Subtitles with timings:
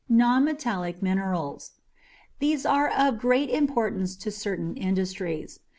[0.09, 1.73] NONMETALLIC MINERALS.
[2.39, 5.59] These are of great importance to certain industries.